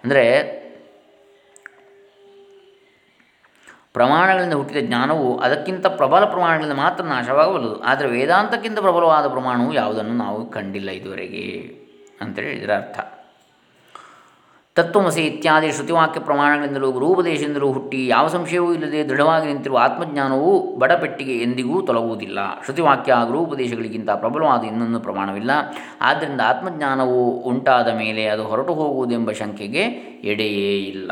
ಅಂದರೆ, 0.03 0.57
ಪ್ರಮಾಣಗಳಿಂದ 3.93 4.53
ಹುಟ್ಟಿದ 4.53 4.77
ಜ್ಞಾನವು 4.81 5.39
ಅದಕ್ಕಿಂತ 5.39 5.87
ಪ್ರಬಲ 5.87 6.25
ಪ್ರಮಾಣಗಳಿಂದ 6.25 6.73
ಮಾತ್ರ 6.73 7.03
ನಾಶವಾಗಬಲ್ಲದು. 7.03 7.81
ಆದರೆ 7.83 8.07
ವೇದಾಂತಕ್ಕಿಂತ 8.07 8.79
ಪ್ರಬಲವಾದ 8.79 9.27
ಪ್ರಮಾಣವು 9.27 9.73
ಯಾವುದನ್ನು 9.73 10.13
ನಾವು 10.13 10.51
ಕಂಡಿಲ್ಲ 10.51 10.89
ಇದುವರೆಗೆ 10.89 11.75
ಅಂತೇಳಿ 12.21 12.49
ಇದರ 12.49 12.71
ಅರ್ಥ. 12.71 12.99
ತತ್ವಮಸಿ 14.77 15.21
ಇತ್ಯಾದಿ 15.21 15.71
ಶ್ರುತಿವಾಕ್ಯ 15.71 16.19
ಪ್ರಮಾಣಗಳಿಂದಲೂ 16.19 16.91
ಗುರುಪದೇಶದಿಂದಲೂ 16.91 17.71
ಹುಟ್ಟಿ 17.71 18.07
ಯಾವ 18.07 18.27
ಸಂಶಯವೂ 18.27 18.73
ಇಲ್ಲದೆ 18.73 19.03
ದೃಢವಾಗಿ 19.03 19.47
ನಿಂತಿರುವ 19.47 19.77
ಆತ್ಮಜ್ಞಾನವು 19.77 20.77
ಬಡಪೆಟ್ಟಿಗೆ 20.77 21.37
ಎಂದಿಗೂ 21.37 21.81
ತೊಲಗುವುದಿಲ್ಲ. 21.81 22.39
ಶ್ರುತಿವಾಕ್ಯ 22.65 23.13
ಗುರುಪದೇಶಗಳಿಗಿಂತ 23.27 24.09
ಪ್ರಬಲವಾದ 24.09 24.63
ಇನ್ನೊಂದು 24.63 24.99
ಪ್ರಮಾಣವಿಲ್ಲ. 24.99 25.51
ಆದ್ದರಿಂದ 26.01 26.41
ಆತ್ಮಜ್ಞಾನವು 26.41 27.31
ಉಂಟಾದ 27.31 27.87
ಮೇಲೆ 27.87 28.25
ಅದು 28.25 28.43
ಹೊರಟು 28.43 28.73
ಹೋಗುವುದೆಂಬ 28.73 29.31
ಶಂಕೆಗೆ 29.31 29.81
ಎಡೆಯೇ 30.23 30.79
ಇಲ್ಲ. 30.79 31.11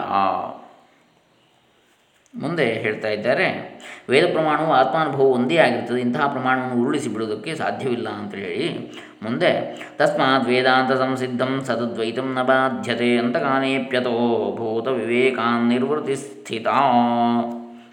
ಮುಂದೆ 2.36 2.74
ಹೇಳ್ತಾ 2.74 3.08
ಇದ್ದಾರೆ. 3.08 3.75
ವೇದ 4.10 4.26
ಪ್ರಮಾಣವು 4.32 4.74
ಆತ್ಮಾನುಭವವು 4.74 5.34
ಒಂದೇ 5.34 5.58
ಆಗಿರ್ತದೆ, 5.58 6.02
ಇಂತಹ 6.02 6.28
ಪ್ರಮಾಣವನ್ನು 6.28 6.82
ಉರುಳಿಸಿ 6.82 7.10
ಬಿಡುವುದಕ್ಕೆ 7.10 7.56
ಸಾಧ್ಯವಿಲ್ಲ 7.56 8.10
ಅಂತ 8.10 8.36
ಹೇಳಿ. 8.36 8.92
ಮುಂದೆ, 9.22 9.52
ತಸ್ಮಾತ್ 9.98 10.48
ವೇದಾಂತ 10.48 10.92
ಸಂಸಿದ್ಧಂ 10.92 11.64
ಸತದ್ವೈತಂ 11.64 12.34
ನ 12.34 12.42
ಬಾಧ್ಯತೆ 12.42 13.18
ಅಂತಕಾನೇಪ್ಯತೋ 13.18 14.56
ಭೂತ 14.56 14.88
ವಿವೇಕಾನ್ 14.88 15.70
ನಿರ್ವೃತಿ 15.70 16.16
ಸ್ಥಿತ. 16.16 16.68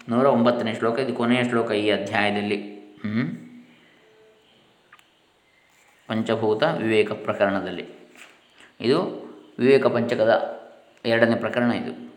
ನೂರ 0.09 0.25
ಒಂಬತ್ತನೇ 0.25 0.73
ಶ್ಲೋಕ, 0.73 0.99
ಇದು 0.99 1.13
ಕೊನೆಯ 1.13 1.43
ಶ್ಲೋಕ 1.43 1.71
ಈ 1.71 1.89
ಅಧ್ಯಾಯದಲ್ಲಿ. 1.89 2.57
ಪಂಚಭೂತ 6.07 6.63
ವಿವೇಕ 6.63 7.11
ಪ್ರಕರಣದಲ್ಲಿ. 7.11 7.85
ಇದು 8.81 8.99
ವಿವೇಕ 9.59 9.85
ಪಂಚಕದ 9.85 10.61
ಎರಡನೇ 11.05 11.35
ಪ್ರಕರಣ 11.35 11.71
ಇದು. 11.71 12.12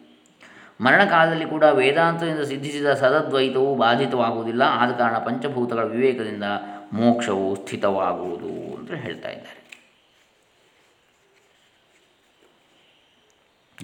ಮರಣಕಾಲದಲ್ಲಿ 0.80 1.44
ಕೂಡ 1.44 1.62
ವೇದಾಂತದಿಂದ 1.62 2.40
ಸಿದ್ಧಿಸಿದ 2.40 2.94
ಸದದ್ವೈತವು 2.94 3.76
ಬಾಧಿತವಾಗುವುದಿಲ್ಲ. 3.76 4.62
ಆದ 4.62 4.92
ಕಾರಣ 4.92 5.18
ಪಂಚಭೂತಗಳ 5.18 5.84
ವಿವೇಕದಿಂದ 5.84 6.44
ಮೋಕ್ಷವು 6.92 7.56
ಸ್ಥಿತವಾಗುವುದು 7.56 8.76
ಅಂತ 8.76 8.90
ಹೇಳ್ತಾ 8.90 9.28
ಇದ್ದಾರೆ. 9.28 9.62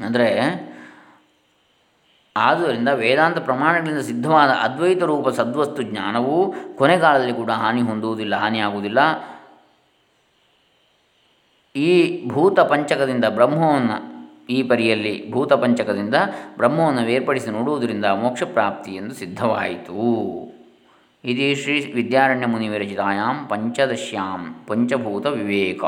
ಅಂದರೆ 0.03 0.29
ಆದುದರಿಂದ 2.37 2.89
ವೇದಾಂತ 2.89 3.39
ಪ್ರಮಾಣಗಳಿಂದ 3.39 4.01
ಸಿದ್ಧವಾದ 4.01 4.49
ಅದ್ವೈತ 4.49 5.03
ರೂಪ 5.03 5.29
ಸದ್ವಸ್ತು 5.29 5.83
ಜ್ಞಾನವು 5.83 6.55
ಕೊನೆಗಾಲದಲ್ಲಿ 6.77 7.35
ಕೂಡ 7.35 7.51
ಹಾನಿ 7.51 7.83
ಹೊಂದುವುದಿಲ್ಲ 7.83 8.35
ಹಾನಿಯಾಗುವುದಿಲ್ಲ 8.37 8.99
ಈ 11.77 11.91
ಭೂತ 12.29 12.61
ಪಂಚಕದಿಂದ 12.61 13.25
ಬ್ರಹ್ಮವನ್ನು 13.25 14.12
ಈ 14.51 14.63
ಪರಿಯಲ್ಲಿ 14.63 15.31
ಭೂತಪಂಚಕದಿಂದ 15.31 16.15
ಬ್ರಹ್ಮವನ್ನು 16.57 17.03
ಬೇರ್ಪಡಿಸಿ 17.07 17.51
ನೋಡುವುದರಿಂದ 17.51 18.05
ಮೋಕ್ಷ 18.05 18.43
ಪ್ರಾಪ್ತಿ 18.43 18.93
ಎಂದು 18.93 19.15
ಸಿದ್ಧವಾಯಿತು. 19.15 20.01
ಇದು 21.25 21.63
ಶ್ರೀ 21.63 21.93
ವಿದ್ಯಾರಣ್ಯ 21.93 22.47
ಮುನಿ 22.47 22.69
ವಿರಚಿತಾಯಾಮ್ 22.69 23.49
ಪಂಚದಶ್ಯಾಂ 23.49 24.65
ಪಂಚಭೂತ 24.67 25.27
ವಿವೇಕ 25.27 25.85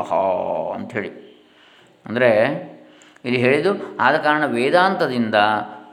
ಅಂಥೇಳಿ. 0.75 1.11
ಅಂದರೆ 2.06 2.30
ಇಲ್ಲಿ 3.25 3.40
ಹೇಳಿದ್ದು 3.40 3.96
ಆದ 4.00 4.16
ಕಾರಣ 4.16 4.46
ವೇದಾಂತದಿಂದ 4.46 5.34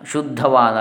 ಶುದ್ಧವಾದ 0.05 0.77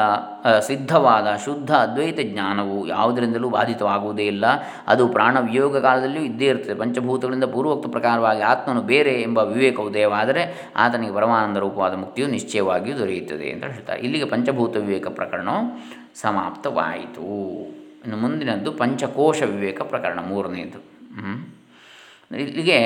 ಸಿದ್ಧವಾದ, 0.60 1.36
ಶುದ್ಧ, 1.44 1.70
ಅದ್ವೈತ 1.72 2.18
ಜ್ಞಾನವು 2.22 2.86
ಯಾವುದರಿಂದಲೂ 2.86 3.48
ಬಾಧಿತವಾಗುವುದೇ 3.48 4.26
ಇಲ್ಲ. 4.26 4.44
ಅದು 4.86 5.08
ಪ್ರಾಣವಿಯೋಗ 5.08 5.78
ಕಾಲದಲ್ಲಿಯೂ 5.78 6.24
ಇದ್ದೇ 6.24 6.44
ಇರ್ತದೆ 6.44 6.74
ಪಂಚಭೂತಗಳಿಂದ 6.74 7.44
ಪೂರ್ವೋಕ್ತ 7.44 7.86
ಪ್ರಕಾರವಾಗಿ 7.86 8.40
ಆತ್ಮನು 8.40 8.82
ಬೇರೆ 8.82 9.22
ಎಂಬ 9.22 9.38
ವಿವೇಕ 9.38 9.80
ಉದಯವಾದರೆ 9.80 10.72
ಆತನಿಗೆ 10.76 11.14
ಪರಮಾನಂದ 11.14 11.56
ರೂಪವಾದ 11.56 11.94
ಮುಕ್ತಿಯು 11.94 12.28
ನಿಶ್ಚಯವಾಗಿಯೂ 12.28 12.98
ದೊರೆಯುತ್ತದೆ 12.98 13.50
ಅಂತ 13.50 13.64
ಹೇಳ್ತಾರೆ. 13.64 14.00
ಇಲ್ಲಿಗೆ 14.00 14.24
ಪಂಚಭೂತ 14.24 14.76
ವಿವೇಕ 14.76 15.08
ಪ್ರಕರಣ 15.08 15.48
ಸಮಾಪ್ತವಾಯಿತು. 16.14 17.60
ಇನ್ನು 18.04 18.16
ಮುಂದಿನದ್ದು 18.16 18.72
ಪಂಚಕೋಶ 18.72 19.42
ವಿವೇಕ 19.42 19.82
ಪ್ರಕರಣ 19.82 20.18
ಮೂರನೇದು. 20.20 20.78
ಇಲ್ಲಿಗೆ 22.36 22.78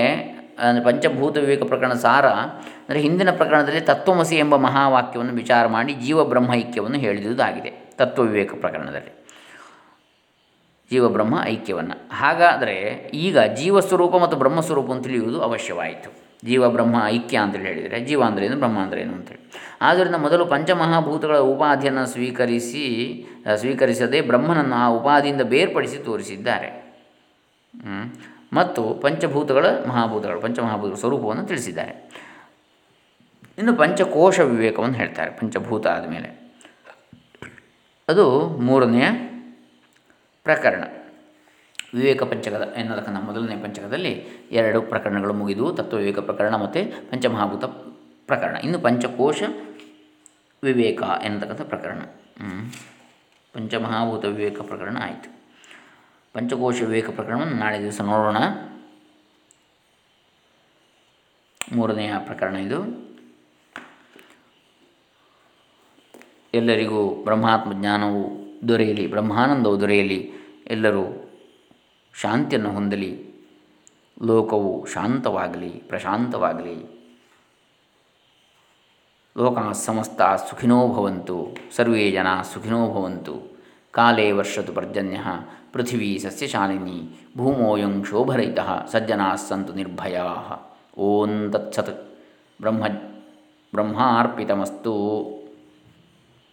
ಅಂದರೆ 0.61 0.85
ಪಂಚಭೂತ 0.89 1.37
ವಿವೇಕ 1.45 1.63
ಪ್ರಕರಣ 1.73 1.95
ಸಾರ, 2.07 2.27
ಅಂದರೆ 2.85 3.01
ಹಿಂದಿನ 3.07 3.31
ಪ್ರಕರಣದಲ್ಲಿ 3.41 3.83
ತತ್ವಮಸಿ 3.91 4.37
ಎಂಬ 4.45 4.55
ಮಹಾವಾಕ್ಯವನ್ನು 4.69 5.35
ವಿಚಾರ 5.43 5.67
ಮಾಡಿ 5.77 5.93
ಜೀವ 6.07 6.25
ಬ್ರಹ್ಮ 6.33 6.51
ಐಕ್ಯವನ್ನು 6.63 7.01
ಹೇಳಿದುದಾಗಿದೆ, 7.05 7.73
ತತ್ವ 8.01 8.27
ವಿವೇಕ 8.31 8.53
ಪ್ರಕರಣದಲ್ಲಿ. 8.65 9.13
ಜೀವಬ್ರಹ್ಮ 10.91 11.37
ಐಕ್ಯವನ್ನು. 11.53 11.97
ಹಾಗಾದರೆ 12.21 12.77
ಈಗ 13.27 13.39
ಜೀವಸ್ವರೂಪ 13.61 14.15
ಮತ್ತು 14.25 14.37
ಬ್ರಹ್ಮಸ್ವರೂಪವನ್ನು 14.43 15.05
ತಿಳಿಯುವುದು 15.07 15.39
ಅವಶ್ಯವಾಯಿತು. 15.47 16.11
ಜೀವ 16.49 16.69
ಬ್ರಹ್ಮ 16.75 16.97
ಐಕ್ಯ 17.17 17.37
ಅಂತೇಳಿ 17.43 17.67
ಹೇಳಿದರೆ 17.71 17.99
ಜೀವ 18.09 18.21
ಅಂದರೆ 18.29 18.45
ಏನು 18.49 18.57
ಬ್ರಹ್ಮ 18.63 18.79
ಅಂದರೆ 18.87 19.01
ಏನು 19.05 19.15
ಅಂತೇಳಿ 19.19 19.43
ಆದ್ದರಿಂದ 19.87 20.17
ಮೊದಲು 20.25 20.45
ಪಂಚಮಹಾಭೂತಗಳ 20.53 21.39
ಉಪಾಧಿಯನ್ನು 21.53 22.05
ಸ್ವೀಕರಿಸಿ 22.13 22.85
ಸ್ವೀಕರಿಸದೆ 23.63 24.19
ಬ್ರಹ್ಮನನ್ನು 24.31 24.77
ಆ 24.83 24.87
ಉಪಾಧಿಯಿಂದ 24.99 25.45
ಬೇರ್ಪಡಿಸಿ 25.55 25.99
ತೋರಿಸಿದ್ದಾರೆ. 26.09 26.69
ಮತ್ತು 28.55 28.95
ಪಂಚಭೂತಗಳ 28.95 29.67
ಮಹಾಭೂತಗಳು, 29.89 30.41
ಪಂಚಮಹಾಭೂತಗಳ 30.41 30.95
ಸ್ವರೂಪವನ್ನು 30.95 31.47
ತಿಳಿಸಿದ್ದಾರೆ. 31.47 32.25
ಇನ್ನು 33.59 33.77
ಪಂಚಕೋಶ 33.77 34.41
ವಿವೇಕವನ್ನು 34.41 34.95
ಹೇಳ್ತಾರೆ, 34.95 35.31
ಪಂಚಭೂತ 35.31 35.87
ಆದಮೇಲೆ. 35.87 36.45
ಅದು 38.09 38.49
ಮೂರನೆಯ 38.49 39.09
ಪ್ರಕರಣ. 40.45 40.85
ವಿವೇಕ 41.95 42.23
ಪಂಚಕದ 42.23 42.75
ಎನ್ನತಕ್ಕಂಥ 42.77 43.19
ಮೊದಲನೇ 43.21 43.57
ಪಂಚಕದಲ್ಲಿ 43.57 44.13
ಎರಡು 44.51 44.83
ಪ್ರಕರಣಗಳು 44.83 45.33
ಮುಗಿದು 45.33 45.73
ತತ್ವ 45.73 45.97
ವಿವೇಕ 45.97 46.19
ಪ್ರಕರಣ 46.19 46.57
ಮತ್ತು 46.57 47.11
ಪಂಚಮಹಾಭೂತ 47.11 47.65
ಪ್ರಕರಣ. 48.27 48.57
ಇನ್ನು 48.57 48.79
ಪಂಚಕೋಶ 48.79 49.43
ವಿವೇಕ 50.65 51.03
ಎನ್ನತಕ್ಕಂಥ 51.25 51.61
ಪ್ರಕರಣ. 51.61 51.99
ಪಂಚಮಹಾಭೂತ 53.55 54.25
ವಿವೇಕ 54.25 54.61
ಪ್ರಕರಣ 54.61 54.99
ಆಯಿತು. 55.03 55.44
ಪಂಚಕೋಶ 56.35 56.83
ವಿವೇಕ 56.83 57.11
ಪ್ರಕರಣವನ್ನು 57.11 57.55
ನಾಳೆ 57.55 57.81
ದಿವಸ 57.81 58.01
ನೋಡೋಣ. 58.01 58.37
ಮೂರನೆಯ 61.73 62.13
ಪ್ರಕರಣ 62.27 62.57
ಇದು. 62.57 62.79
ಎಲ್ಲರಿಗೂ 66.55 67.15
ಬ್ರಹ್ಮಾತ್ಮ 67.25 67.73
ಜ್ಞಾನವು 67.73 68.31
ದೊರೆಯಲಿ, 68.69 69.07
ಬ್ರಹ್ಮಾನಂದವು 69.07 69.81
ದೊರೆಯಲಿ, 69.81 70.31
ಎಲ್ಲರೂ 70.67 71.31
ಶಾಂತಿಯನ್ನು 72.21 72.73
ಹೊಂದಲಿ, 72.73 73.35
ಲೋಕವು 74.23 74.87
ಶಾಂತವಾಗಲಿ, 74.87 75.71
ಪ್ರಶಾಂತವಾಗಲಿ. 75.71 77.05
ಲೋಕ 79.39 79.73
ಸಮಸ್ತ 79.73 80.23
ಸುಖಿನೋ 80.23 80.89
ಭವಂತು, 80.89 81.57
ಸರ್ವೇ 81.77 82.11
ಜನ 82.11 82.43
ಸುಖಿನೋ 82.43 82.95
ಭವಂತು. 82.95 83.54
ಕಾಲೇ 83.95 84.27
ವರ್ಷತು 84.33 84.73
ಪರ್ಜನ್ಯ 84.73 85.19
ಪೃಥಿವೀ 85.73 86.19
ಸಸ್ಯಶಾಲಿನಿ 86.19 86.99
ಭೂಮೋಯಂ 87.37 87.95
ಶೋಭರಹಿತ 88.05 88.61
ಸಜ್ಜನಾ 88.93 89.29
ಸಂತು 89.49 89.73
ನಿರ್ಭಯಾ 89.73 90.27
ಓಂ 90.99 91.33
ತತ್ಸತ್ 91.53 91.95
ಬ್ರಹ್ಮ 92.61 92.85
ಬ್ರಹ್ಮಾರ್ಪಿತಮಸ್ತು 93.73 94.95